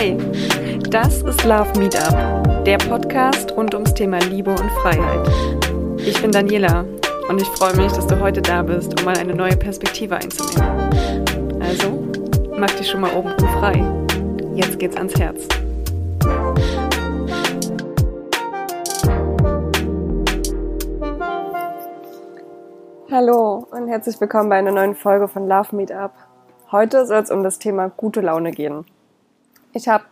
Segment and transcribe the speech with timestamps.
[0.00, 0.16] Hey,
[0.90, 5.28] das ist Love Meetup, der Podcast rund ums Thema Liebe und Freiheit.
[5.98, 6.84] Ich bin Daniela
[7.28, 11.58] und ich freue mich, dass du heute da bist, um mal eine neue Perspektive einzunehmen.
[11.60, 12.06] Also,
[12.56, 13.84] mach dich schon mal oben frei.
[14.54, 15.48] Jetzt geht's ans Herz.
[23.10, 26.12] Hallo und herzlich willkommen bei einer neuen Folge von Love Meetup.
[26.70, 28.84] Heute soll es um das Thema gute Laune gehen.
[29.78, 30.02] Ich habe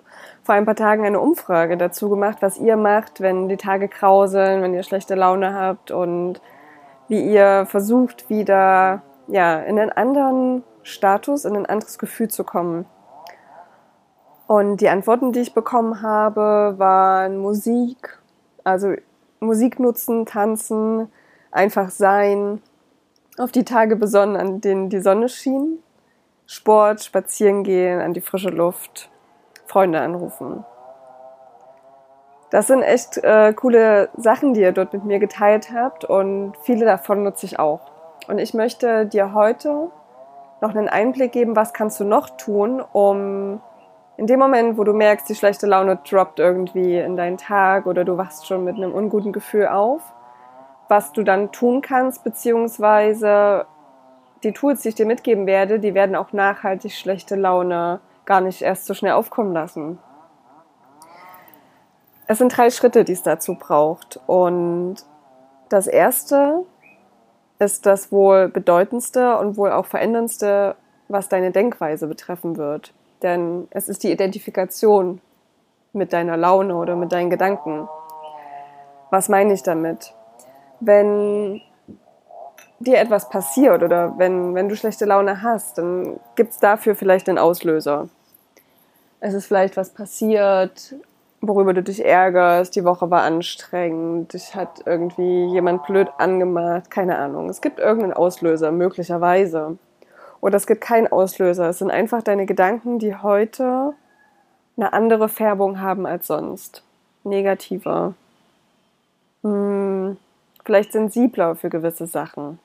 [0.44, 4.62] vor ein paar Tagen eine Umfrage dazu gemacht, was ihr macht, wenn die Tage krauseln,
[4.62, 6.40] wenn ihr schlechte Laune habt und
[7.08, 12.86] wie ihr versucht, wieder ja, in einen anderen Status, in ein anderes Gefühl zu kommen.
[14.46, 18.20] Und die Antworten, die ich bekommen habe, waren Musik,
[18.62, 18.94] also
[19.40, 21.10] Musik nutzen, tanzen,
[21.50, 22.62] einfach sein,
[23.36, 25.80] auf die Tage besonnen, an denen die Sonne schien,
[26.46, 29.10] Sport, spazieren gehen, an die frische Luft,
[29.66, 30.64] Freunde anrufen.
[32.50, 36.84] Das sind echt äh, coole Sachen, die ihr dort mit mir geteilt habt und viele
[36.84, 37.80] davon nutze ich auch.
[38.28, 39.90] Und ich möchte dir heute
[40.60, 43.60] noch einen Einblick geben, was kannst du noch tun, um
[44.16, 48.04] in dem Moment, wo du merkst, die schlechte Laune droppt irgendwie in deinen Tag oder
[48.04, 50.00] du wachst schon mit einem unguten Gefühl auf,
[50.88, 53.66] was du dann tun kannst, beziehungsweise
[54.42, 58.60] die Tools, die ich dir mitgeben werde, die werden auch nachhaltig schlechte Laune gar nicht
[58.60, 59.98] erst so schnell aufkommen lassen.
[62.26, 64.20] Es sind drei Schritte, die es dazu braucht.
[64.26, 64.96] Und
[65.68, 66.64] das erste
[67.58, 70.76] ist das wohl bedeutendste und wohl auch veränderndste,
[71.08, 72.92] was deine Denkweise betreffen wird.
[73.22, 75.20] Denn es ist die Identifikation
[75.92, 77.88] mit deiner Laune oder mit deinen Gedanken.
[79.10, 80.12] Was meine ich damit?
[80.80, 81.62] Wenn
[82.80, 87.28] dir etwas passiert oder wenn, wenn du schlechte Laune hast, dann gibt es dafür vielleicht
[87.28, 88.08] einen Auslöser.
[89.26, 90.94] Es ist vielleicht was passiert,
[91.40, 97.18] worüber du dich ärgerst, die Woche war anstrengend, dich hat irgendwie jemand blöd angemacht, keine
[97.18, 97.48] Ahnung.
[97.48, 99.78] Es gibt irgendeinen Auslöser, möglicherweise.
[100.40, 101.68] Oder es gibt keinen Auslöser.
[101.68, 103.94] Es sind einfach deine Gedanken, die heute
[104.76, 106.84] eine andere Färbung haben als sonst.
[107.24, 108.14] Negativer.
[109.42, 110.18] Hm,
[110.64, 112.60] vielleicht sensibler für gewisse Sachen.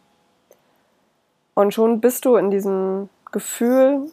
[1.56, 4.12] Und schon bist du in diesem Gefühl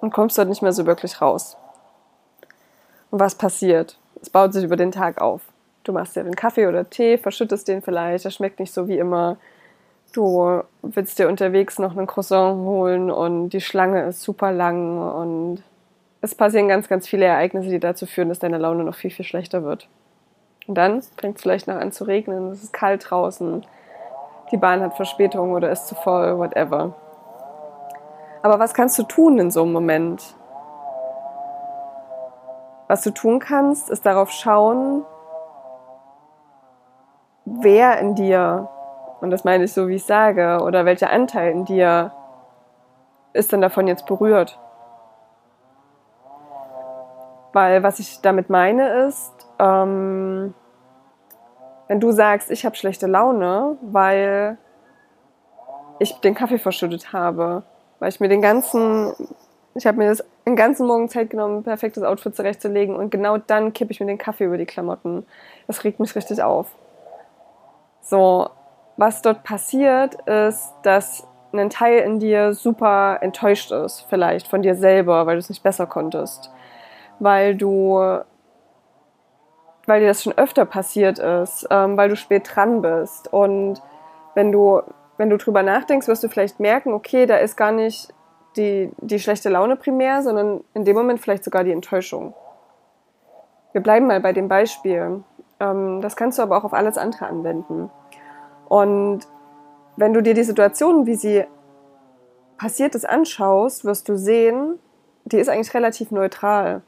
[0.00, 1.58] und kommst dort nicht mehr so wirklich raus.
[3.12, 3.98] Und was passiert?
[4.22, 5.42] Es baut sich über den Tag auf.
[5.84, 8.98] Du machst dir den Kaffee oder Tee, verschüttest den vielleicht, der schmeckt nicht so wie
[8.98, 9.36] immer.
[10.14, 15.62] Du willst dir unterwegs noch einen Croissant holen und die Schlange ist super lang und
[16.22, 19.26] es passieren ganz, ganz viele Ereignisse, die dazu führen, dass deine Laune noch viel, viel
[19.26, 19.88] schlechter wird.
[20.66, 23.66] Und dann fängt es vielleicht noch an zu regnen, es ist kalt draußen,
[24.52, 26.94] die Bahn hat Verspätung oder ist zu voll, whatever.
[28.42, 30.34] Aber was kannst du tun in so einem Moment?
[32.92, 35.02] Was du tun kannst, ist darauf schauen,
[37.46, 38.68] wer in dir,
[39.22, 42.12] und das meine ich so, wie ich sage, oder welcher Anteil in dir
[43.32, 44.60] ist denn davon jetzt berührt?
[47.54, 50.52] Weil was ich damit meine ist, ähm,
[51.88, 54.58] wenn du sagst, ich habe schlechte Laune, weil
[55.98, 57.62] ich den Kaffee verschüttet habe,
[58.00, 59.14] weil ich mir den ganzen,
[59.74, 63.38] ich habe mir das den ganzen Morgen Zeit genommen, ein perfektes Outfit zurechtzulegen und genau
[63.38, 65.24] dann kippe ich mir den Kaffee über die Klamotten.
[65.66, 66.68] Das regt mich richtig auf.
[68.00, 68.50] So,
[68.96, 74.74] was dort passiert, ist, dass ein Teil in dir super enttäuscht ist, vielleicht von dir
[74.74, 76.50] selber, weil du es nicht besser konntest.
[77.18, 78.22] Weil du
[79.86, 83.32] weil dir das schon öfter passiert ist, ähm, weil du spät dran bist.
[83.32, 83.82] Und
[84.34, 84.80] wenn du,
[85.16, 88.08] wenn du drüber nachdenkst, wirst du vielleicht merken, okay, da ist gar nicht
[88.56, 92.34] die, die schlechte Laune primär, sondern in dem Moment vielleicht sogar die Enttäuschung.
[93.72, 95.24] Wir bleiben mal bei dem Beispiel.
[95.60, 97.90] Ähm, das kannst du aber auch auf alles andere anwenden.
[98.68, 99.20] Und
[99.96, 101.44] wenn du dir die Situation, wie sie
[102.56, 104.78] passiert ist, anschaust, wirst du sehen,
[105.24, 106.82] die ist eigentlich relativ neutral.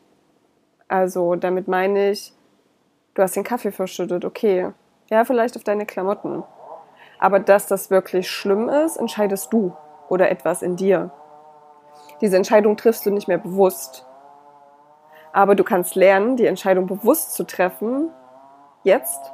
[0.89, 2.33] Also damit meine ich,
[3.15, 4.71] du hast den Kaffee verschüttet, okay.
[5.11, 6.43] Ja, vielleicht auf deine Klamotten.
[7.19, 9.73] Aber dass das wirklich schlimm ist, entscheidest du
[10.09, 11.11] oder etwas in dir.
[12.25, 14.07] Diese Entscheidung triffst du nicht mehr bewusst.
[15.35, 18.09] Aber du kannst lernen, die Entscheidung bewusst zu treffen,
[18.83, 19.31] jetzt,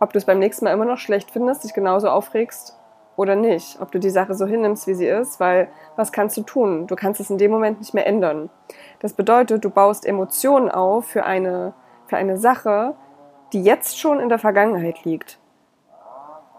[0.00, 2.80] ob du es beim nächsten Mal immer noch schlecht findest, dich genauso aufregst
[3.16, 3.78] oder nicht.
[3.78, 6.86] Ob du die Sache so hinnimmst, wie sie ist, weil was kannst du tun?
[6.86, 8.48] Du kannst es in dem Moment nicht mehr ändern.
[9.00, 11.74] Das bedeutet, du baust Emotionen auf für eine,
[12.06, 12.94] für eine Sache,
[13.52, 15.38] die jetzt schon in der Vergangenheit liegt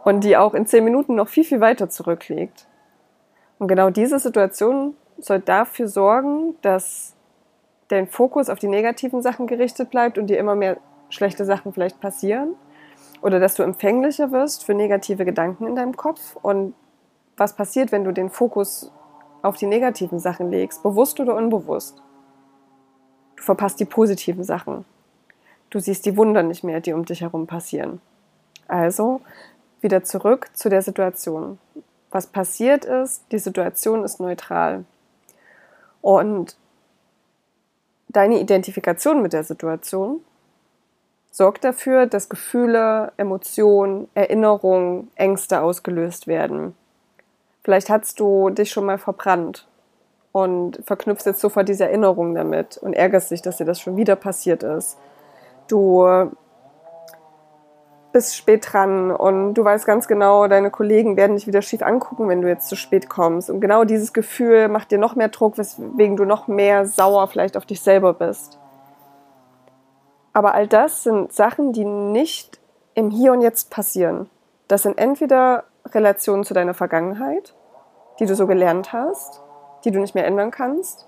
[0.03, 2.67] und die auch in zehn Minuten noch viel, viel weiter zurückliegt.
[3.57, 7.13] Und genau diese Situation soll dafür sorgen, dass
[7.87, 10.77] dein Fokus auf die negativen Sachen gerichtet bleibt und dir immer mehr
[11.09, 12.55] schlechte Sachen vielleicht passieren.
[13.21, 16.35] Oder dass du empfänglicher wirst für negative Gedanken in deinem Kopf.
[16.41, 16.73] Und
[17.37, 18.91] was passiert, wenn du den Fokus
[19.41, 22.01] auf die negativen Sachen legst, bewusst oder unbewusst?
[23.35, 24.85] Du verpasst die positiven Sachen.
[25.69, 28.01] Du siehst die Wunder nicht mehr, die um dich herum passieren.
[28.67, 29.21] Also
[29.81, 31.59] wieder zurück zu der Situation.
[32.11, 34.85] Was passiert ist, die Situation ist neutral.
[36.05, 36.55] Und
[38.09, 40.21] deine Identifikation mit der Situation
[41.31, 46.75] sorgt dafür, dass Gefühle, Emotionen, Erinnerungen, Ängste ausgelöst werden.
[47.63, 49.67] Vielleicht hast du dich schon mal verbrannt
[50.31, 54.15] und verknüpfst jetzt sofort diese Erinnerung damit und ärgerst dich, dass dir das schon wieder
[54.15, 54.99] passiert ist.
[55.67, 56.05] Du
[58.15, 62.29] bist spät dran und du weißt ganz genau, deine Kollegen werden dich wieder schief angucken,
[62.29, 63.49] wenn du jetzt zu spät kommst.
[63.49, 67.57] Und genau dieses Gefühl macht dir noch mehr Druck, weswegen du noch mehr sauer vielleicht
[67.57, 68.57] auf dich selber bist.
[70.31, 72.61] Aber all das sind Sachen, die nicht
[72.93, 74.29] im Hier und Jetzt passieren.
[74.69, 77.53] Das sind entweder Relationen zu deiner Vergangenheit,
[78.21, 79.41] die du so gelernt hast,
[79.83, 81.05] die du nicht mehr ändern kannst,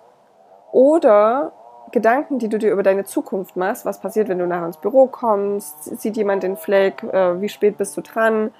[0.73, 1.53] oder
[1.91, 5.07] Gedanken, die du dir über deine Zukunft machst, was passiert, wenn du nachher ins Büro
[5.07, 8.51] kommst, sieht jemand den Fleck, äh, wie spät bist du dran,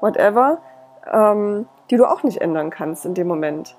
[0.00, 0.58] whatever,
[1.10, 3.76] ähm, die du auch nicht ändern kannst in dem Moment.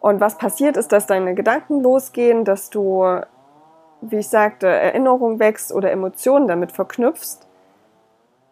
[0.00, 3.20] Und was passiert ist, dass deine Gedanken losgehen, dass du,
[4.00, 7.46] wie ich sagte, Erinnerung wächst oder Emotionen damit verknüpfst,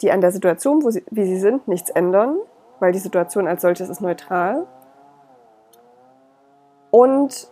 [0.01, 2.37] die an der Situation, sie, wie sie sind, nichts ändern,
[2.79, 4.67] weil die Situation als solches ist neutral.
[6.93, 7.51] Und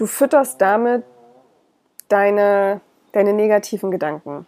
[0.00, 1.04] du fütterst damit
[2.08, 2.80] deine,
[3.12, 4.46] deine negativen Gedanken.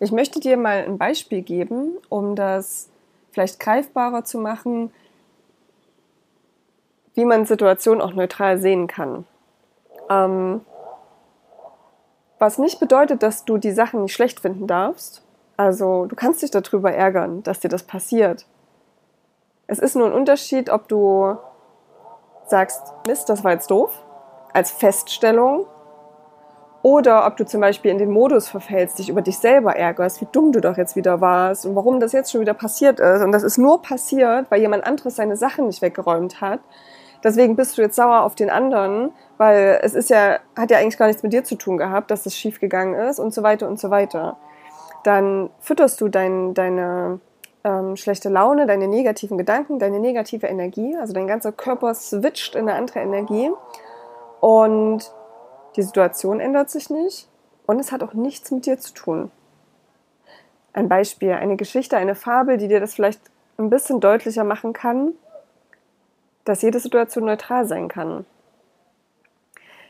[0.00, 2.90] Ich möchte dir mal ein Beispiel geben, um das
[3.30, 4.92] vielleicht greifbarer zu machen,
[7.14, 9.24] wie man Situationen auch neutral sehen kann.
[10.10, 10.60] Ähm,
[12.38, 15.22] was nicht bedeutet, dass du die Sachen nicht schlecht finden darfst.
[15.56, 18.44] Also du kannst dich darüber ärgern, dass dir das passiert.
[19.66, 21.38] Es ist nur ein Unterschied, ob du
[22.46, 24.02] sagst, Mist, das war jetzt doof,
[24.52, 25.66] als Feststellung
[26.82, 30.26] oder ob du zum Beispiel in den Modus verfällst, dich über dich selber ärgerst, wie
[30.30, 33.22] dumm du doch jetzt wieder warst und warum das jetzt schon wieder passiert ist.
[33.22, 36.58] Und das ist nur passiert, weil jemand anderes seine Sachen nicht weggeräumt hat.
[37.22, 40.98] Deswegen bist du jetzt sauer auf den anderen, weil es ist ja, hat ja eigentlich
[40.98, 43.68] gar nichts mit dir zu tun gehabt, dass das schief gegangen ist und so weiter
[43.68, 44.36] und so weiter.
[45.04, 47.20] Dann fütterst du dein, deine
[47.62, 52.68] ähm, schlechte Laune, deine negativen Gedanken, deine negative Energie, also dein ganzer Körper switcht in
[52.68, 53.52] eine andere Energie
[54.42, 55.08] und
[55.76, 57.28] die Situation ändert sich nicht
[57.64, 59.30] und es hat auch nichts mit dir zu tun.
[60.72, 63.20] Ein Beispiel, eine Geschichte, eine Fabel, die dir das vielleicht
[63.56, 65.12] ein bisschen deutlicher machen kann,
[66.44, 68.26] dass jede Situation neutral sein kann.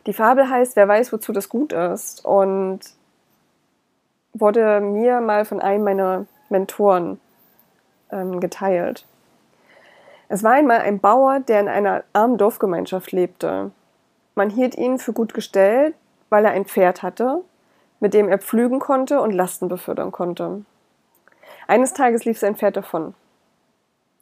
[0.04, 2.80] Die Fabel heißt, wer weiß, wozu das gut ist und
[4.34, 7.18] wurde mir mal von einem meiner Mentoren
[8.10, 9.06] ähm, geteilt.
[10.28, 13.70] Es war einmal ein Bauer, der in einer armen Dorfgemeinschaft lebte.
[14.34, 15.94] Man hielt ihn für gut gestellt,
[16.30, 17.42] weil er ein Pferd hatte,
[18.00, 20.64] mit dem er pflügen konnte und Lasten befördern konnte.
[21.68, 23.14] Eines Tages lief sein Pferd davon.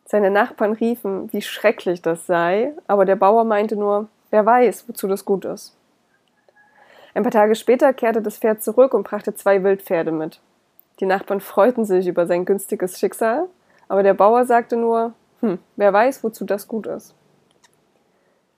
[0.04, 5.06] Seine Nachbarn riefen, wie schrecklich das sei, aber der Bauer meinte nur, wer weiß, wozu
[5.06, 5.76] das gut ist.
[7.14, 10.40] Ein paar Tage später kehrte das Pferd zurück und brachte zwei Wildpferde mit.
[10.98, 13.46] Die Nachbarn freuten sich über sein günstiges Schicksal,
[13.88, 17.14] aber der Bauer sagte nur, hm, wer weiß, wozu das gut ist.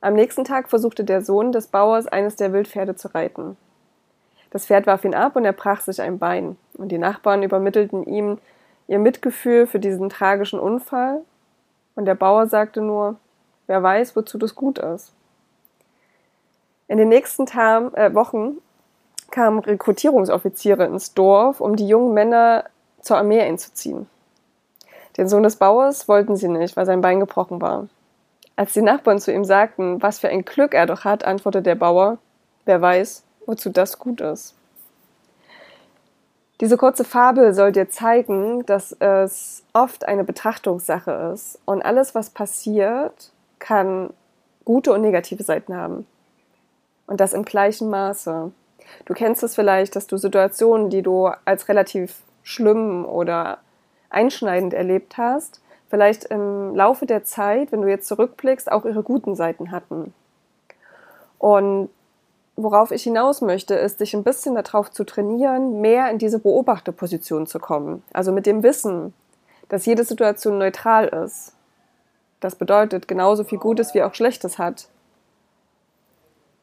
[0.03, 3.57] Am nächsten Tag versuchte der Sohn des Bauers eines der Wildpferde zu reiten.
[4.51, 8.03] Das Pferd warf ihn ab und er brach sich ein Bein, und die Nachbarn übermittelten
[8.05, 8.39] ihm
[8.89, 11.21] ihr Mitgefühl für diesen tragischen Unfall,
[11.95, 13.15] und der Bauer sagte nur,
[13.69, 15.13] wer weiß, wozu das gut ist.
[16.89, 18.59] In den nächsten Tam äh, Wochen
[19.31, 22.65] kamen Rekrutierungsoffiziere ins Dorf, um die jungen Männer
[23.01, 24.09] zur Armee einzuziehen.
[25.17, 27.87] Den Sohn des Bauers wollten sie nicht, weil sein Bein gebrochen war.
[28.57, 31.75] Als die Nachbarn zu ihm sagten, was für ein Glück er doch hat, antwortete der
[31.75, 32.19] Bauer,
[32.65, 34.55] wer weiß, wozu das gut ist.
[36.61, 42.31] Diese kurze Fabel soll dir zeigen, dass es oft eine Betrachtungssache ist und alles, was
[42.31, 44.11] passiert, kann
[44.65, 46.07] gute und negative Seiten haben.
[47.07, 48.53] Und das im gleichen Maße.
[49.07, 53.59] Du kennst es vielleicht, dass du Situationen, die du als relativ schlimm oder
[54.11, 55.62] einschneidend erlebt hast,
[55.93, 60.15] vielleicht im Laufe der Zeit, wenn du jetzt zurückblickst, auch ihre guten Seiten hatten.
[61.39, 61.91] Und
[62.57, 67.47] worauf ich hinaus möchte, ist, dich ein bisschen darauf zu trainieren, mehr in diese Beobachterposition
[67.47, 68.03] zu kommen.
[68.11, 69.13] Also mit dem Wissen,
[69.69, 71.53] dass jede Situation neutral ist.
[72.41, 74.89] Das bedeutet, genauso viel Gutes wie auch Schlechtes hat.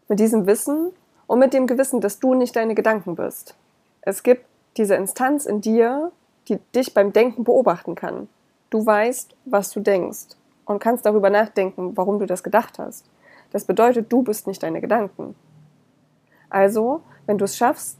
[0.07, 0.91] Mit diesem Wissen
[1.27, 3.53] und mit dem Gewissen, dass du nicht deine Gedanken bist.
[4.01, 6.11] Es gibt diese Instanz in dir,
[6.47, 8.27] die dich beim Denken beobachten kann.
[8.69, 10.35] Du weißt, was du denkst
[10.65, 13.05] und kannst darüber nachdenken, warum du das gedacht hast.
[13.51, 15.35] Das bedeutet, du bist nicht deine Gedanken.
[16.49, 17.97] Also, wenn du es schaffst,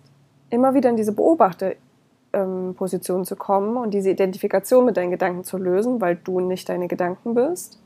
[0.49, 5.57] immer wieder in diese Beobachterposition ähm, zu kommen und diese Identifikation mit deinen Gedanken zu
[5.57, 7.79] lösen, weil du nicht deine Gedanken bist,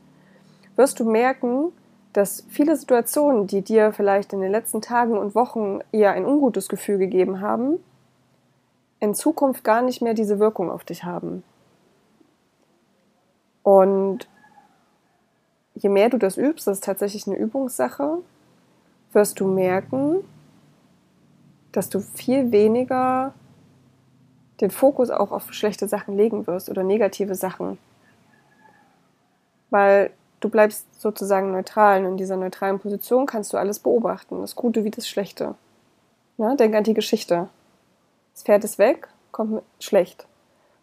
[0.76, 1.72] wirst du merken,
[2.12, 6.68] dass viele Situationen, die dir vielleicht in den letzten Tagen und Wochen eher ein ungutes
[6.68, 7.78] Gefühl gegeben haben,
[9.00, 11.42] in Zukunft gar nicht mehr diese Wirkung auf dich haben.
[13.64, 14.28] Und
[15.74, 18.18] je mehr du das übst, das ist tatsächlich eine Übungssache,
[19.12, 20.18] wirst du merken,
[21.72, 23.34] dass du viel weniger
[24.60, 27.78] den Fokus auch auf schlechte Sachen legen wirst oder negative Sachen.
[29.70, 34.54] Weil du bleibst sozusagen neutral und in dieser neutralen Position kannst du alles beobachten, das
[34.54, 35.54] Gute wie das Schlechte.
[36.36, 37.48] Ja, denk an die Geschichte.
[38.34, 40.26] Das Pferd ist weg, kommt schlecht.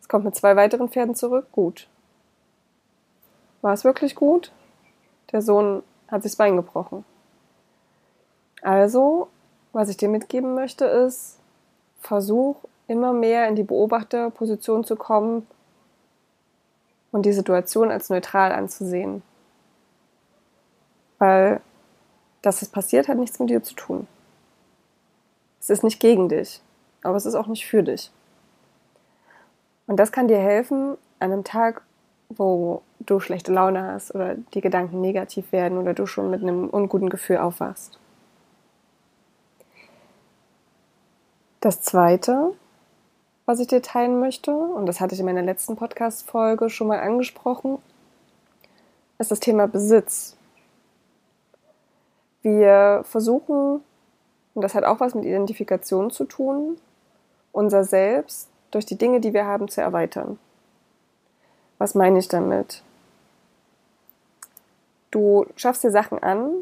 [0.01, 1.87] Es kommt mit zwei weiteren Pferden zurück, gut.
[3.61, 4.51] War es wirklich gut?
[5.31, 7.05] Der Sohn hat sich das Bein gebrochen.
[8.61, 9.27] Also,
[9.73, 11.39] was ich dir mitgeben möchte, ist,
[11.99, 15.47] versuch immer mehr in die Beobachterposition zu kommen
[17.11, 19.21] und die Situation als neutral anzusehen.
[21.17, 21.61] Weil
[22.41, 24.07] dass es passiert, hat nichts mit dir zu tun.
[25.59, 26.61] Es ist nicht gegen dich,
[27.03, 28.11] aber es ist auch nicht für dich.
[29.87, 31.83] Und das kann dir helfen, an einem Tag,
[32.29, 36.69] wo du schlechte Laune hast oder die Gedanken negativ werden oder du schon mit einem
[36.69, 37.99] unguten Gefühl aufwachst.
[41.59, 42.53] Das Zweite,
[43.45, 46.99] was ich dir teilen möchte, und das hatte ich in meiner letzten Podcast-Folge schon mal
[46.99, 47.77] angesprochen,
[49.19, 50.35] ist das Thema Besitz.
[52.41, 53.83] Wir versuchen,
[54.55, 56.77] und das hat auch was mit Identifikation zu tun,
[57.51, 60.39] unser Selbst durch die Dinge, die wir haben, zu erweitern.
[61.77, 62.83] Was meine ich damit?
[65.11, 66.53] Du schaffst dir Sachen an,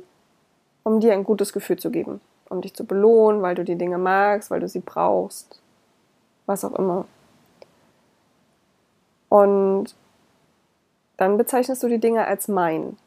[0.83, 3.97] um dir ein gutes Gefühl zu geben, um dich zu belohnen, weil du die Dinge
[3.97, 5.61] magst, weil du sie brauchst,
[6.45, 7.05] was auch immer.
[9.29, 9.95] Und
[11.17, 12.97] dann bezeichnest du die Dinge als mein.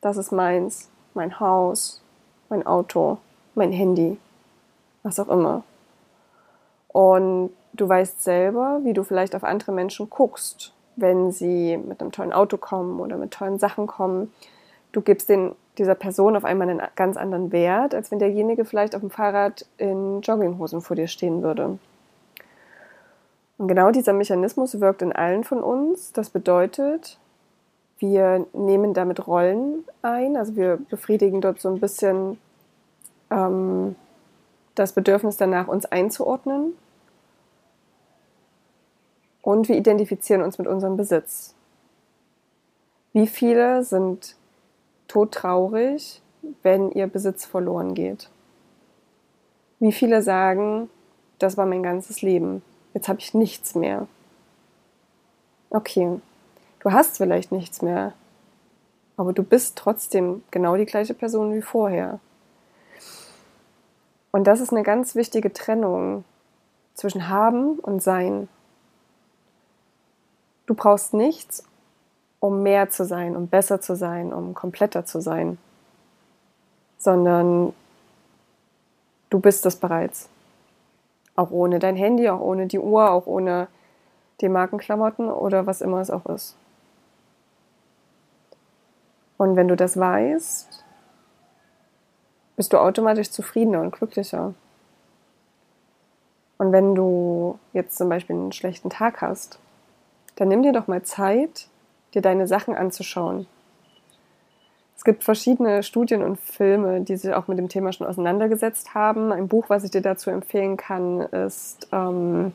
[0.00, 2.02] Das ist meins mein Haus,
[2.48, 3.18] mein Auto,
[3.54, 4.18] mein Handy,
[5.02, 5.62] was auch immer.
[6.88, 12.12] Und du weißt selber, wie du vielleicht auf andere Menschen guckst, wenn sie mit einem
[12.12, 14.32] tollen Auto kommen oder mit tollen Sachen kommen.
[14.92, 18.94] Du gibst den, dieser Person auf einmal einen ganz anderen Wert, als wenn derjenige vielleicht
[18.94, 21.78] auf dem Fahrrad in Jogginghosen vor dir stehen würde.
[23.58, 26.12] Und genau dieser Mechanismus wirkt in allen von uns.
[26.12, 27.18] Das bedeutet,
[27.98, 32.38] wir nehmen damit Rollen ein, also wir befriedigen dort so ein bisschen
[33.30, 33.96] ähm,
[34.74, 36.74] das Bedürfnis danach, uns einzuordnen.
[39.42, 41.54] Und wir identifizieren uns mit unserem Besitz.
[43.12, 44.36] Wie viele sind
[45.12, 46.22] todtraurig,
[46.62, 48.30] wenn ihr Besitz verloren geht?
[49.78, 50.88] Wie viele sagen,
[51.38, 52.62] das war mein ganzes Leben,
[52.94, 54.06] jetzt habe ich nichts mehr?
[55.70, 56.20] Okay,
[56.82, 58.12] Du hast vielleicht nichts mehr,
[59.16, 62.18] aber du bist trotzdem genau die gleiche Person wie vorher.
[64.32, 66.24] Und das ist eine ganz wichtige Trennung
[66.94, 68.48] zwischen haben und sein.
[70.66, 71.62] Du brauchst nichts,
[72.42, 75.58] um mehr zu sein, um besser zu sein, um kompletter zu sein,
[76.98, 77.72] sondern
[79.30, 80.28] du bist es bereits.
[81.36, 83.68] Auch ohne dein Handy, auch ohne die Uhr, auch ohne
[84.40, 86.56] die Markenklamotten oder was immer es auch ist.
[89.36, 90.84] Und wenn du das weißt,
[92.56, 94.52] bist du automatisch zufriedener und glücklicher.
[96.58, 99.60] Und wenn du jetzt zum Beispiel einen schlechten Tag hast,
[100.34, 101.68] dann nimm dir doch mal Zeit,
[102.14, 103.46] dir deine Sachen anzuschauen.
[104.96, 109.32] Es gibt verschiedene Studien und Filme, die sich auch mit dem Thema schon auseinandergesetzt haben.
[109.32, 112.52] Ein Buch, was ich dir dazu empfehlen kann, ist ähm,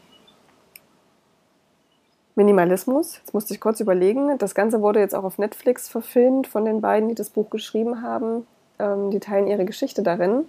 [2.35, 3.17] Minimalismus.
[3.17, 4.37] Jetzt musste ich kurz überlegen.
[4.37, 8.01] Das Ganze wurde jetzt auch auf Netflix verfilmt von den beiden, die das Buch geschrieben
[8.01, 8.47] haben.
[8.79, 10.45] Ähm, die teilen ihre Geschichte darin.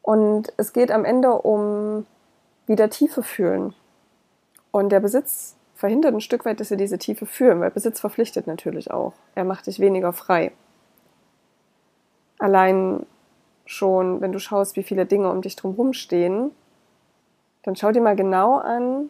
[0.00, 2.06] Und es geht am Ende um
[2.66, 3.74] wieder Tiefe fühlen.
[4.70, 8.48] Und der Besitz verhindert ein Stück weit, dass sie diese Tiefe fühlen, weil Besitz verpflichtet
[8.48, 9.12] natürlich auch.
[9.36, 10.50] Er macht dich weniger frei.
[12.40, 13.06] Allein
[13.64, 16.50] schon, wenn du schaust, wie viele Dinge um dich drumherum stehen,
[17.62, 19.08] dann schau dir mal genau an,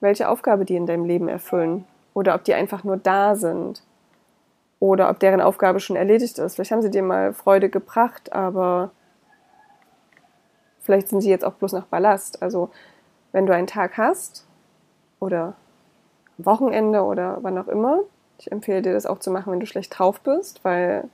[0.00, 3.84] welche Aufgabe die in deinem Leben erfüllen oder ob die einfach nur da sind.
[4.80, 6.54] oder ob deren Aufgabe schon erledigt ist.
[6.54, 8.90] Vielleicht haben sie dir mal Freude gebracht, aber
[10.80, 12.42] vielleicht sind sie jetzt auch bloß noch Ballast.
[12.42, 12.70] Also
[13.30, 14.46] wenn du einen Tag hast
[15.20, 15.54] oder
[16.46, 18.00] Wochenende oder wann auch immer,
[18.38, 21.04] ich empfehle dir das auch zu machen, wenn du schlecht drauf bist, weil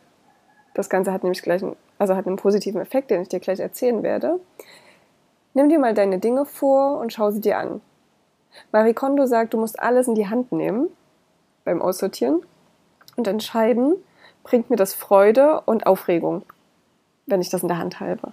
[0.75, 3.59] das Ganze hat nämlich gleich einen, also hat einen positiven Effekt, den ich dir gleich
[3.59, 4.39] erzählen werde.
[5.55, 7.81] Nimm dir mal deine Dinge vor und schau sie dir an.
[8.73, 10.89] Marie Kondo sagt, du musst alles in die Hand nehmen
[11.65, 12.43] beim Aussortieren
[13.17, 13.97] und entscheiden,
[14.45, 16.43] bringt mir das Freude und Aufregung,
[17.27, 18.33] wenn ich das in der Hand halte.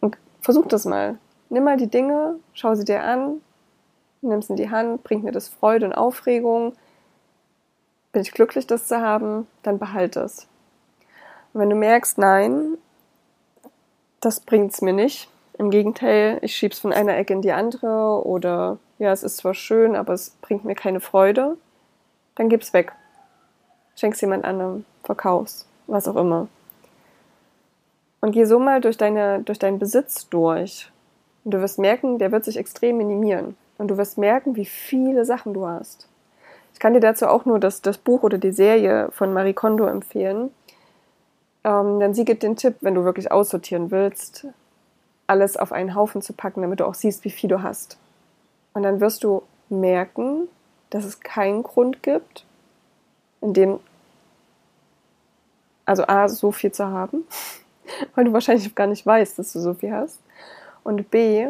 [0.00, 1.18] Und versuch das mal.
[1.48, 3.40] Nimm mal die Dinge, schau sie dir an,
[4.24, 6.74] nimm es in die Hand, bringt mir das Freude und Aufregung.
[8.12, 10.46] Bin ich glücklich, das zu haben, dann behalte es.
[11.52, 12.78] Und wenn du merkst, nein,
[14.20, 15.28] das bringt es mir nicht,
[15.58, 19.38] im Gegenteil, ich schiebe es von einer Ecke in die andere oder ja, es ist
[19.38, 21.56] zwar schön, aber es bringt mir keine Freude,
[22.34, 22.92] dann gib's weg.
[23.96, 26.48] Schenk's jemand anderem, verkauf's, was auch immer.
[28.20, 30.90] Und geh so mal durch, deine, durch deinen Besitz durch.
[31.44, 33.56] Und du wirst merken, der wird sich extrem minimieren.
[33.78, 36.08] Und du wirst merken, wie viele Sachen du hast.
[36.72, 39.86] Ich kann dir dazu auch nur das, das Buch oder die Serie von Marie Kondo
[39.86, 40.50] empfehlen.
[41.62, 44.46] Ähm, denn sie gibt den Tipp, wenn du wirklich aussortieren willst,
[45.26, 47.96] alles auf einen Haufen zu packen, damit du auch siehst, wie viel du hast.
[48.74, 50.48] Und dann wirst du merken,
[50.90, 52.44] dass es keinen Grund gibt,
[53.40, 53.80] in dem,
[55.84, 57.24] also A, so viel zu haben,
[58.14, 60.20] weil du wahrscheinlich gar nicht weißt, dass du so viel hast.
[60.82, 61.48] Und B,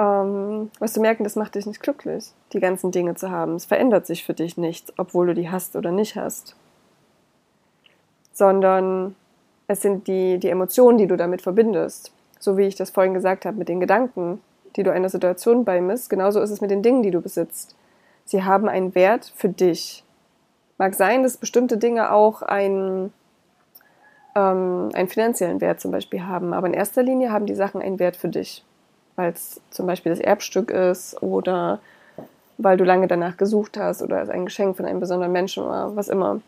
[0.00, 3.54] ähm, wirst du merken, das macht dich nicht glücklich, die ganzen Dinge zu haben.
[3.54, 6.56] Es verändert sich für dich nichts, obwohl du die hast oder nicht hast.
[8.32, 9.14] Sondern
[9.68, 13.44] es sind die, die Emotionen, die du damit verbindest so wie ich das vorhin gesagt
[13.46, 14.40] habe, mit den Gedanken,
[14.74, 17.76] die du einer Situation beimisst, genauso ist es mit den Dingen, die du besitzt.
[18.24, 20.02] Sie haben einen Wert für dich.
[20.78, 23.12] Mag sein, dass bestimmte Dinge auch einen,
[24.34, 27.98] ähm, einen finanziellen Wert zum Beispiel haben, aber in erster Linie haben die Sachen einen
[27.98, 28.64] Wert für dich,
[29.20, 31.78] weil es zum Beispiel das Erbstück ist oder
[32.56, 35.94] weil du lange danach gesucht hast oder es ein Geschenk von einem besonderen Menschen oder
[35.94, 36.40] was immer.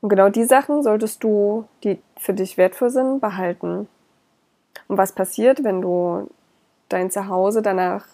[0.00, 3.88] Und genau die Sachen solltest du, die für dich wertvoll sind, behalten.
[4.86, 6.30] Und was passiert, wenn du
[6.88, 8.06] dein Zuhause danach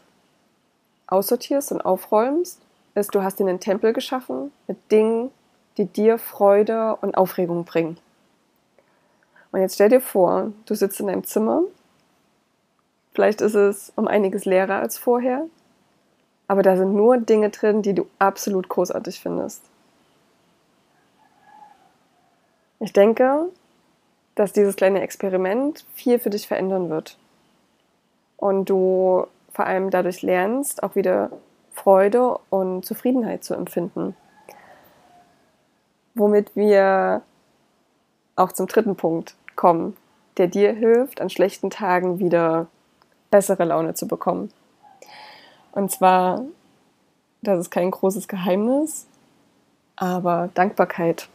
[1.06, 2.60] aussortierst und aufräumst,
[2.94, 5.30] ist, du hast dir einen Tempel geschaffen mit Dingen,
[5.76, 7.98] die dir Freude und Aufregung bringen.
[9.52, 11.62] Und jetzt stell dir vor, du sitzt in deinem Zimmer.
[13.12, 15.46] Vielleicht ist es um einiges leerer als vorher,
[16.48, 19.62] aber da sind nur Dinge drin, die du absolut großartig findest.
[22.78, 23.48] Ich denke,
[24.34, 27.18] dass dieses kleine Experiment viel für dich verändern wird.
[28.36, 31.30] Und du vor allem dadurch lernst, auch wieder
[31.72, 34.16] Freude und Zufriedenheit zu empfinden.
[36.14, 37.22] Womit wir
[38.36, 39.96] auch zum dritten Punkt kommen,
[40.38, 42.66] der dir hilft, an schlechten Tagen wieder
[43.30, 44.50] bessere Laune zu bekommen.
[45.72, 46.42] Und zwar,
[47.42, 49.06] das ist kein großes Geheimnis,
[49.96, 51.28] aber Dankbarkeit.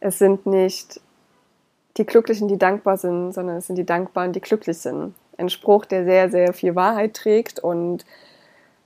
[0.00, 1.00] Es sind nicht
[1.96, 5.14] die Glücklichen, die dankbar sind, sondern es sind die Dankbaren, die glücklich sind.
[5.36, 8.04] Ein Spruch, der sehr, sehr viel Wahrheit trägt und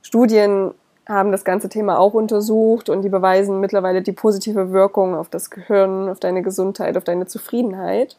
[0.01, 0.73] Studien
[1.07, 5.51] haben das ganze Thema auch untersucht und die beweisen mittlerweile die positive Wirkung auf das
[5.51, 8.17] Gehirn, auf deine Gesundheit, auf deine Zufriedenheit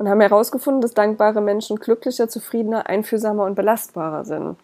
[0.00, 4.56] und haben herausgefunden, dass dankbare Menschen glücklicher, zufriedener, einfühlsamer und belastbarer sind.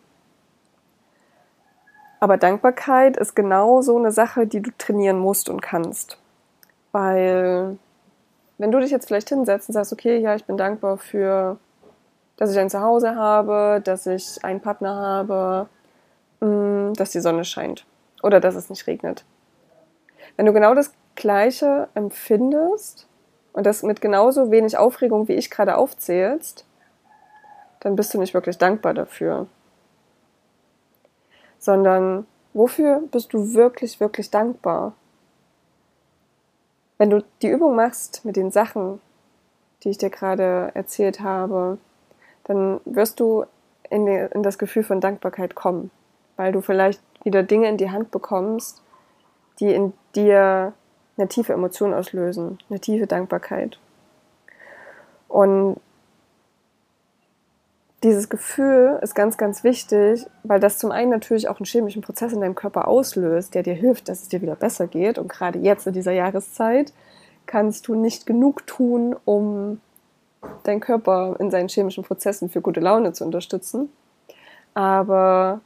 [2.20, 6.16] Aber Dankbarkeit ist genau so eine Sache, die du trainieren musst und kannst.
[6.90, 7.76] Weil
[8.56, 11.58] wenn du dich jetzt vielleicht hinsetzt und sagst, okay, ja, ich bin dankbar für,
[12.38, 15.68] dass ich ein Zuhause habe, dass ich einen Partner habe,
[16.40, 17.84] mm, dass die Sonne scheint
[18.22, 19.26] oder dass es nicht regnet.
[20.38, 23.06] Wenn du genau das Gleiche empfindest
[23.56, 26.66] und das mit genauso wenig Aufregung wie ich gerade aufzählst,
[27.80, 29.46] dann bist du nicht wirklich dankbar dafür.
[31.58, 34.92] Sondern wofür bist du wirklich, wirklich dankbar?
[36.98, 39.00] Wenn du die Übung machst mit den Sachen,
[39.82, 41.78] die ich dir gerade erzählt habe,
[42.44, 43.46] dann wirst du
[43.88, 45.90] in, die, in das Gefühl von Dankbarkeit kommen,
[46.36, 48.82] weil du vielleicht wieder Dinge in die Hand bekommst,
[49.60, 50.74] die in dir
[51.16, 53.78] eine tiefe Emotion auslösen, eine tiefe Dankbarkeit.
[55.28, 55.80] Und
[58.02, 62.32] dieses Gefühl ist ganz, ganz wichtig, weil das zum einen natürlich auch einen chemischen Prozess
[62.32, 65.18] in deinem Körper auslöst, der dir hilft, dass es dir wieder besser geht.
[65.18, 66.92] Und gerade jetzt in dieser Jahreszeit
[67.46, 69.80] kannst du nicht genug tun, um
[70.62, 73.90] deinen Körper in seinen chemischen Prozessen für gute Laune zu unterstützen.
[74.74, 75.60] Aber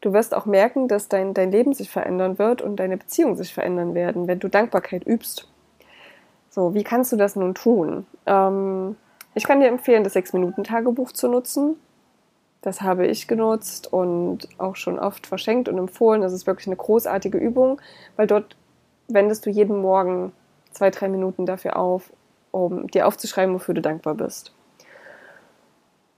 [0.00, 3.52] du wirst auch merken, dass dein, dein Leben sich verändern wird und deine Beziehungen sich
[3.52, 5.48] verändern werden, wenn du Dankbarkeit übst.
[6.50, 8.06] So, wie kannst du das nun tun?
[8.24, 8.96] Ähm,
[9.34, 11.76] ich kann dir empfehlen, das 6-Minuten-Tagebuch zu nutzen.
[12.62, 16.22] Das habe ich genutzt und auch schon oft verschenkt und empfohlen.
[16.22, 17.80] Das ist wirklich eine großartige Übung,
[18.16, 18.56] weil dort
[19.08, 20.32] wendest du jeden Morgen
[20.72, 22.10] zwei, drei Minuten dafür auf,
[22.50, 24.52] um dir aufzuschreiben, wofür du dankbar bist.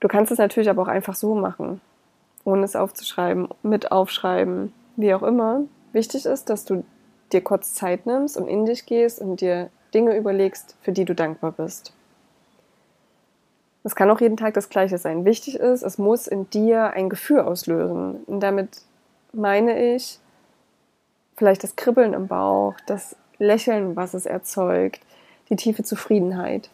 [0.01, 1.81] Du kannst es natürlich aber auch einfach so machen,
[2.45, 5.63] ohne es aufzuschreiben, mit aufschreiben, wie auch immer.
[5.93, 6.85] Wichtig ist, dass du
[7.33, 11.15] dir kurz Zeit nimmst und in dich gehst und dir Dinge überlegst, für die du
[11.15, 11.93] dankbar bist.
[13.85, 15.25] Es kann auch jeden Tag das Gleiche sein.
[15.25, 18.23] Wichtig ist, es muss in dir ein Gefühl auslösen.
[18.27, 18.83] Und damit
[19.33, 20.19] meine ich
[21.37, 25.01] vielleicht das Kribbeln im Bauch, das Lächeln, was es erzeugt,
[25.49, 26.69] die tiefe Zufriedenheit.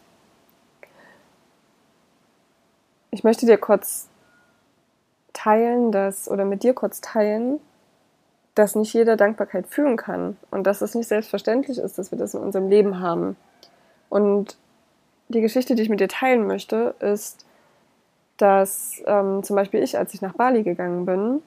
[3.11, 4.09] Ich möchte dir kurz
[5.35, 7.59] teilen, dass, oder mit dir kurz teilen,
[8.55, 12.33] dass nicht jeder Dankbarkeit fühlen kann und dass es nicht selbstverständlich ist, dass wir das
[12.33, 13.35] in unserem Leben haben.
[14.09, 14.57] Und
[15.27, 17.45] die Geschichte, die ich mit dir teilen möchte, ist,
[18.37, 21.41] dass ähm, zum Beispiel ich, als ich nach Bali gegangen bin,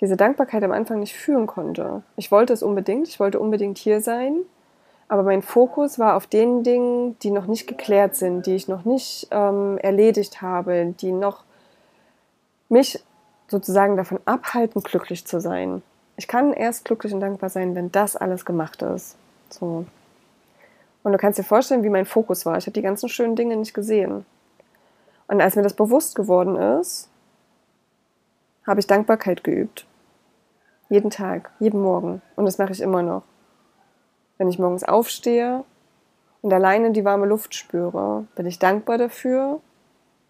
[0.00, 2.02] diese Dankbarkeit am Anfang nicht fühlen konnte.
[2.16, 4.38] Ich wollte es unbedingt, ich wollte unbedingt hier sein,
[5.06, 8.84] aber mein Fokus war auf den Dingen, die noch nicht geklärt sind, die ich noch
[8.84, 11.44] nicht ähm, erledigt habe, die noch
[12.68, 13.02] mich
[13.48, 15.82] sozusagen davon abhalten, glücklich zu sein.
[16.16, 19.16] Ich kann erst glücklich und dankbar sein, wenn das alles gemacht ist.
[19.50, 19.86] So.
[21.02, 22.56] Und du kannst dir vorstellen, wie mein Fokus war.
[22.56, 24.24] Ich habe die ganzen schönen Dinge nicht gesehen.
[25.26, 27.08] Und als mir das bewusst geworden ist,
[28.66, 29.86] habe ich Dankbarkeit geübt.
[30.88, 32.22] Jeden Tag, jeden Morgen.
[32.36, 33.22] Und das mache ich immer noch.
[34.38, 35.64] Wenn ich morgens aufstehe
[36.42, 39.60] und alleine die warme Luft spüre, bin ich dankbar dafür,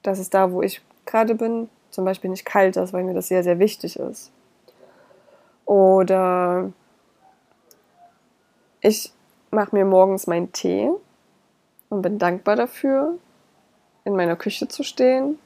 [0.02, 3.28] dass es da, wo ich gerade bin, zum Beispiel nicht kalt ist, weil mir das
[3.28, 4.30] sehr, sehr wichtig ist.
[5.64, 6.72] Oder
[8.80, 9.12] ich
[9.50, 10.90] mache mir morgens meinen Tee
[11.88, 13.14] und bin dankbar dafür,
[14.04, 15.38] in meiner Küche zu stehen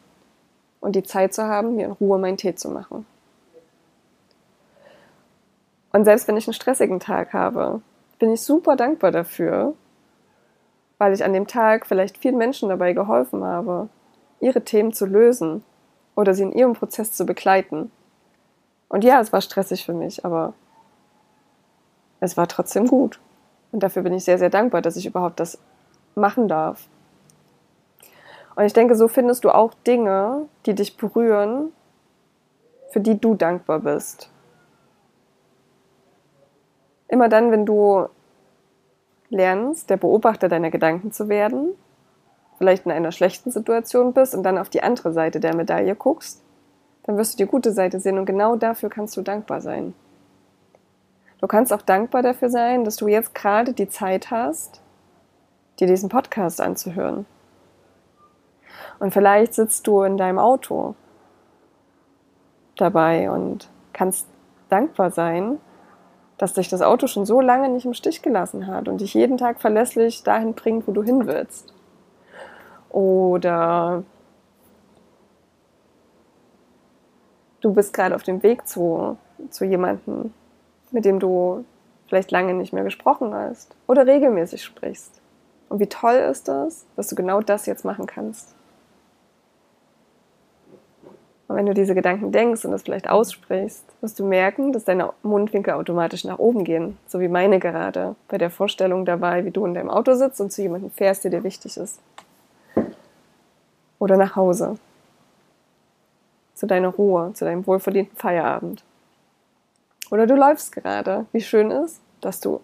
[0.81, 3.07] und die Zeit zu haben, mir in Ruhe meinen Tee zu machen.
[5.93, 7.81] Und selbst wenn ich einen stressigen Tag habe,
[8.19, 9.75] bin ich super dankbar dafür,
[10.99, 13.89] weil ich an dem Tag vielleicht vielen Menschen dabei geholfen habe,
[14.41, 15.63] ihre Themen zu lösen
[16.19, 17.93] oder sie in ihrem Prozess zu begleiten.
[18.89, 20.53] Und ja, es war stressig für mich, aber
[22.19, 23.21] es war trotzdem gut.
[23.71, 25.59] Und dafür bin ich sehr, sehr dankbar, dass ich überhaupt das
[26.17, 26.89] machen darf.
[28.57, 31.73] Und ich denke, so findest du auch Dinge, die dich berühren,
[32.91, 34.29] für die du dankbar bist.
[37.07, 38.09] Immer dann, wenn du
[39.31, 41.77] lernst, der Beobachter deiner Gedanken zu werden,
[42.59, 46.43] vielleicht in einer schlechten Situation bist und dann auf die andere Seite der Medaille guckst,
[47.05, 49.95] dann wirst du die gute Seite sehen und genau dafür kannst du dankbar sein.
[51.41, 54.83] Du kannst auch dankbar dafür sein, dass du jetzt gerade die Zeit hast,
[55.79, 57.27] dir diesen Podcast anzuhören.
[58.99, 60.97] Und vielleicht sitzt du in deinem Auto
[62.77, 64.27] dabei und kannst
[64.69, 65.59] dankbar sein,
[66.37, 69.39] dass dich das Auto schon so lange nicht im Stich gelassen hat und dich jeden
[69.39, 71.73] Tag verlässlich dahin bringt, wo du hin willst.
[72.91, 74.03] Oder
[77.61, 79.17] du bist gerade auf dem Weg zu,
[79.51, 80.33] zu jemandem,
[80.91, 81.65] mit dem du
[82.07, 85.21] vielleicht lange nicht mehr gesprochen hast oder regelmäßig sprichst.
[85.69, 88.55] Und wie toll ist das, dass du genau das jetzt machen kannst.
[91.49, 95.13] Und wenn du diese Gedanken denkst und das vielleicht aussprichst, wirst du merken, dass deine
[95.23, 99.65] Mundwinkel automatisch nach oben gehen, so wie meine gerade bei der Vorstellung dabei, wie du
[99.65, 102.01] in deinem Auto sitzt und zu jemandem fährst, der dir wichtig ist.
[103.99, 104.77] Oder nach Hause.
[106.55, 108.85] Zu deiner Ruhe, zu deinem wohlverdienten Feierabend.
[110.11, 111.27] Oder du läufst gerade.
[111.33, 112.61] Wie schön ist, dass du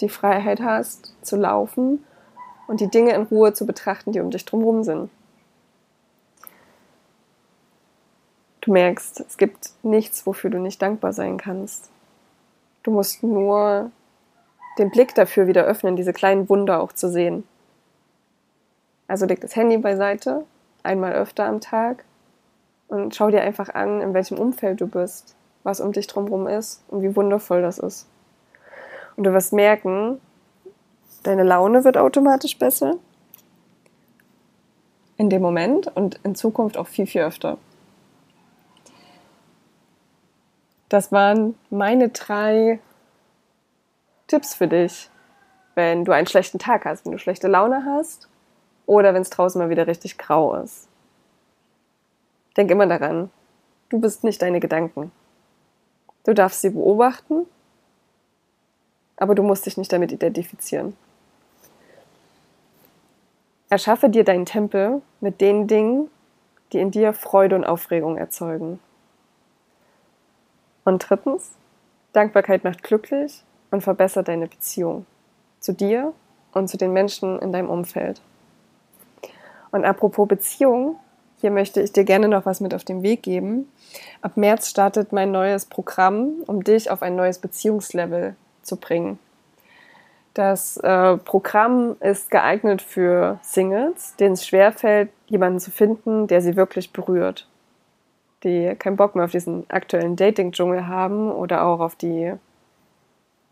[0.00, 2.04] die Freiheit hast, zu laufen
[2.66, 5.10] und die Dinge in Ruhe zu betrachten, die um dich drumherum sind.
[8.60, 11.88] Du merkst, es gibt nichts, wofür du nicht dankbar sein kannst.
[12.82, 13.92] Du musst nur
[14.78, 17.44] den Blick dafür wieder öffnen, diese kleinen Wunder auch zu sehen.
[19.08, 20.44] Also leg das Handy beiseite,
[20.82, 22.04] einmal öfter am Tag
[22.88, 26.84] und schau dir einfach an, in welchem Umfeld du bist was um dich drumherum ist
[26.86, 28.06] und wie wundervoll das ist.
[29.16, 30.20] Und du wirst merken,
[31.24, 32.94] deine Laune wird automatisch besser.
[35.16, 37.58] In dem Moment und in Zukunft auch viel, viel öfter.
[40.88, 42.78] Das waren meine drei
[44.28, 45.10] Tipps für dich,
[45.74, 48.28] wenn du einen schlechten Tag hast, wenn du schlechte Laune hast
[48.86, 50.88] oder wenn es draußen mal wieder richtig grau ist.
[52.56, 53.30] Denk immer daran,
[53.88, 55.12] Du bist nicht deine Gedanken.
[56.24, 57.46] Du darfst sie beobachten,
[59.16, 60.96] aber du musst dich nicht damit identifizieren.
[63.68, 66.10] Erschaffe dir deinen Tempel mit den Dingen,
[66.72, 68.80] die in dir Freude und Aufregung erzeugen.
[70.84, 71.52] Und drittens,
[72.12, 75.06] Dankbarkeit macht glücklich und verbessert deine Beziehung
[75.60, 76.12] zu dir
[76.52, 78.20] und zu den Menschen in deinem Umfeld.
[79.76, 80.96] Und apropos Beziehung,
[81.38, 83.70] hier möchte ich dir gerne noch was mit auf den Weg geben.
[84.22, 89.18] Ab März startet mein neues Programm, um dich auf ein neues Beziehungslevel zu bringen.
[90.32, 96.56] Das äh, Programm ist geeignet für Singles, denen es schwerfällt, jemanden zu finden, der sie
[96.56, 97.46] wirklich berührt.
[98.44, 102.32] Die keinen Bock mehr auf diesen aktuellen Dating-Dschungel haben oder auch auf die,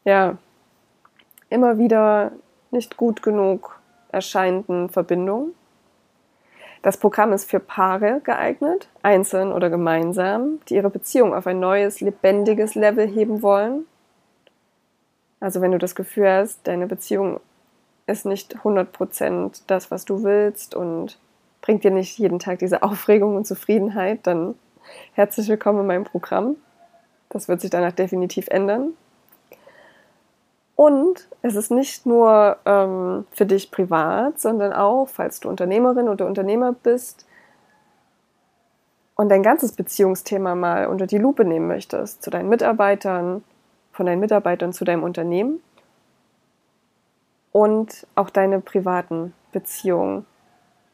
[0.04, 0.38] ja,
[1.50, 2.32] immer wieder
[2.70, 3.78] nicht gut genug
[4.10, 5.52] erscheinenden Verbindungen.
[6.84, 12.00] Das Programm ist für Paare geeignet, einzeln oder gemeinsam, die ihre Beziehung auf ein neues,
[12.00, 13.86] lebendiges Level heben wollen
[15.44, 17.38] also wenn du das Gefühl hast, deine Beziehung
[18.06, 21.18] ist nicht 100% das, was du willst und
[21.60, 24.54] bringt dir nicht jeden Tag diese Aufregung und Zufriedenheit, dann
[25.12, 26.56] herzlich willkommen in meinem Programm.
[27.28, 28.94] Das wird sich danach definitiv ändern.
[30.76, 36.26] Und es ist nicht nur ähm, für dich privat, sondern auch, falls du Unternehmerin oder
[36.26, 37.26] Unternehmer bist
[39.14, 43.44] und dein ganzes Beziehungsthema mal unter die Lupe nehmen möchtest, zu deinen Mitarbeitern,
[43.92, 45.60] von deinen Mitarbeitern zu deinem Unternehmen
[47.52, 50.26] und auch deine privaten Beziehungen,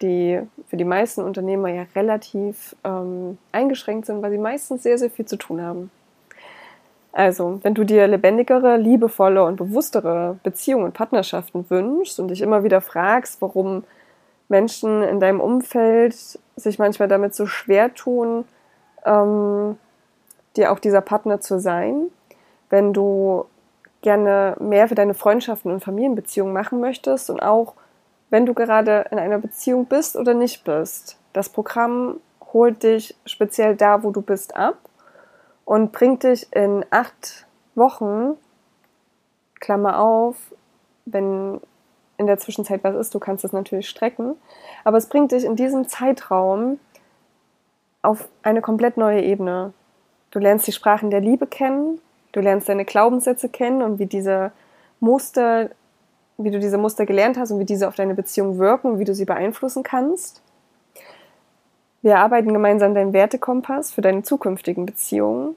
[0.02, 5.10] die für die meisten Unternehmer ja relativ ähm, eingeschränkt sind, weil sie meistens sehr, sehr
[5.10, 5.90] viel zu tun haben.
[7.12, 12.62] Also, wenn du dir lebendigere, liebevolle und bewusstere Beziehungen und Partnerschaften wünschst und dich immer
[12.62, 13.84] wieder fragst, warum
[14.48, 16.14] Menschen in deinem Umfeld
[16.56, 18.44] sich manchmal damit so schwer tun,
[19.04, 19.76] ähm,
[20.56, 22.06] dir auch dieser Partner zu sein,
[22.68, 23.46] wenn du
[24.02, 27.74] gerne mehr für deine Freundschaften und Familienbeziehungen machen möchtest und auch
[28.30, 31.18] wenn du gerade in einer Beziehung bist oder nicht bist.
[31.32, 32.20] Das Programm
[32.52, 34.76] holt dich speziell da, wo du bist, ab
[35.70, 38.36] und bringt dich in acht Wochen,
[39.60, 40.34] Klammer auf,
[41.04, 41.60] wenn
[42.16, 44.34] in der Zwischenzeit was ist, du kannst es natürlich strecken,
[44.82, 46.80] aber es bringt dich in diesem Zeitraum
[48.02, 49.72] auf eine komplett neue Ebene.
[50.32, 52.00] Du lernst die Sprachen der Liebe kennen,
[52.32, 54.50] Du lernst deine Glaubenssätze kennen und wie diese
[54.98, 55.70] Muster,
[56.36, 59.04] wie du diese Muster gelernt hast und wie diese auf deine Beziehung wirken und wie
[59.04, 60.42] du sie beeinflussen kannst.
[62.02, 65.54] Wir arbeiten gemeinsam deinen Wertekompass für deine zukünftigen Beziehungen.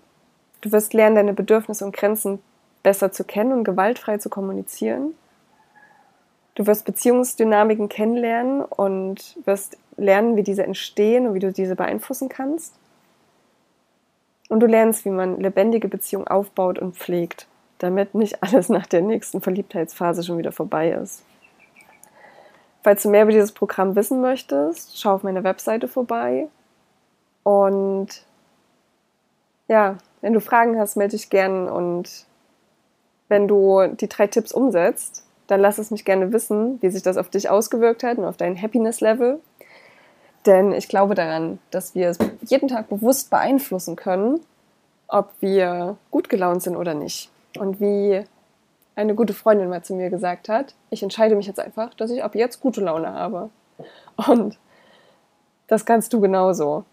[0.61, 2.39] Du wirst lernen, deine Bedürfnisse und Grenzen
[2.83, 5.15] besser zu kennen und gewaltfrei zu kommunizieren.
[6.55, 12.29] Du wirst Beziehungsdynamiken kennenlernen und wirst lernen, wie diese entstehen und wie du diese beeinflussen
[12.29, 12.75] kannst.
[14.49, 17.47] Und du lernst, wie man lebendige Beziehungen aufbaut und pflegt,
[17.79, 21.23] damit nicht alles nach der nächsten Verliebtheitsphase schon wieder vorbei ist.
[22.83, 26.49] Falls du mehr über dieses Programm wissen möchtest, schau auf meine Webseite vorbei.
[27.43, 28.07] Und
[29.69, 31.69] ja, wenn du Fragen hast, melde dich gern.
[31.69, 32.25] Und
[33.29, 37.17] wenn du die drei Tipps umsetzt, dann lass es mich gerne wissen, wie sich das
[37.17, 39.39] auf dich ausgewirkt hat und auf dein Happiness-Level.
[40.45, 44.41] Denn ich glaube daran, dass wir es jeden Tag bewusst beeinflussen können,
[45.07, 47.29] ob wir gut gelaunt sind oder nicht.
[47.57, 48.23] Und wie
[48.95, 52.23] eine gute Freundin mal zu mir gesagt hat, ich entscheide mich jetzt einfach, dass ich
[52.23, 53.49] ab jetzt gute Laune habe.
[54.27, 54.57] Und
[55.67, 56.85] das kannst du genauso.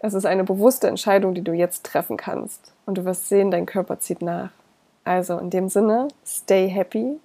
[0.00, 2.72] Es ist eine bewusste Entscheidung, die du jetzt treffen kannst.
[2.86, 4.50] Und du wirst sehen, dein Körper zieht nach.
[5.04, 7.18] Also in dem Sinne, stay happy,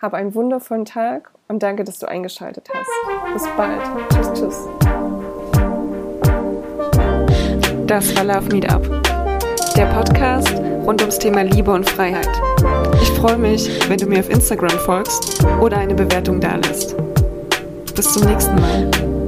[0.00, 3.32] hab einen wundervollen Tag und danke, dass du eingeschaltet hast.
[3.32, 3.80] Bis bald.
[4.10, 4.68] Tschüss, tschüss.
[7.86, 8.82] Das war Love Meetup,
[9.76, 10.54] der Podcast
[10.86, 12.28] rund ums Thema Liebe und Freiheit.
[13.02, 16.94] Ich freue mich, wenn du mir auf Instagram folgst oder eine Bewertung dalässt.
[17.96, 19.21] Bis zum nächsten Mal.